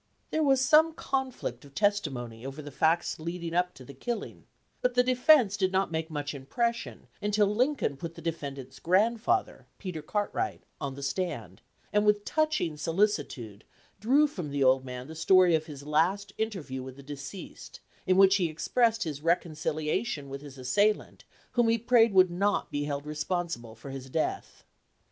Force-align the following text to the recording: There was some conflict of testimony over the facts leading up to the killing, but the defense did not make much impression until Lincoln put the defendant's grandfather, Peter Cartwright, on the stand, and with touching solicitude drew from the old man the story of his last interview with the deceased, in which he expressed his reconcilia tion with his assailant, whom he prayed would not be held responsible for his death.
There 0.31 0.41
was 0.41 0.59
some 0.61 0.93
conflict 0.95 1.63
of 1.63 1.75
testimony 1.75 2.43
over 2.43 2.63
the 2.63 2.71
facts 2.71 3.19
leading 3.19 3.53
up 3.53 3.75
to 3.75 3.85
the 3.85 3.93
killing, 3.93 4.45
but 4.81 4.95
the 4.95 5.03
defense 5.03 5.55
did 5.55 5.71
not 5.71 5.91
make 5.91 6.09
much 6.09 6.33
impression 6.33 7.05
until 7.21 7.45
Lincoln 7.45 7.97
put 7.97 8.15
the 8.15 8.21
defendant's 8.23 8.79
grandfather, 8.79 9.67
Peter 9.77 10.01
Cartwright, 10.01 10.63
on 10.81 10.95
the 10.95 11.03
stand, 11.03 11.61
and 11.93 12.03
with 12.03 12.25
touching 12.25 12.77
solicitude 12.77 13.63
drew 13.99 14.25
from 14.25 14.49
the 14.49 14.63
old 14.63 14.83
man 14.83 15.05
the 15.05 15.13
story 15.13 15.53
of 15.53 15.67
his 15.67 15.83
last 15.85 16.33
interview 16.39 16.81
with 16.81 16.95
the 16.95 17.03
deceased, 17.03 17.79
in 18.07 18.17
which 18.17 18.37
he 18.37 18.49
expressed 18.49 19.03
his 19.03 19.21
reconcilia 19.21 20.03
tion 20.03 20.29
with 20.29 20.41
his 20.41 20.57
assailant, 20.57 21.25
whom 21.51 21.69
he 21.69 21.77
prayed 21.77 22.11
would 22.11 22.31
not 22.31 22.71
be 22.71 22.85
held 22.85 23.05
responsible 23.05 23.75
for 23.75 23.91
his 23.91 24.09
death. 24.09 24.63